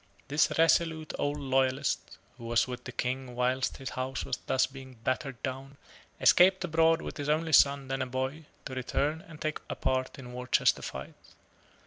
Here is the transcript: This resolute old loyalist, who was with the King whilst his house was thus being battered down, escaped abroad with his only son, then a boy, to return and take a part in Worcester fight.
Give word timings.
This 0.29 0.51
resolute 0.57 1.13
old 1.19 1.37
loyalist, 1.39 2.17
who 2.39 2.45
was 2.45 2.67
with 2.67 2.85
the 2.85 2.91
King 2.91 3.35
whilst 3.35 3.77
his 3.77 3.91
house 3.91 4.25
was 4.25 4.37
thus 4.47 4.65
being 4.65 4.95
battered 5.03 5.43
down, 5.43 5.77
escaped 6.19 6.63
abroad 6.63 7.03
with 7.03 7.17
his 7.17 7.29
only 7.29 7.53
son, 7.53 7.87
then 7.87 8.01
a 8.01 8.07
boy, 8.07 8.45
to 8.65 8.73
return 8.73 9.21
and 9.27 9.39
take 9.39 9.59
a 9.69 9.75
part 9.75 10.17
in 10.17 10.33
Worcester 10.33 10.81
fight. 10.81 11.13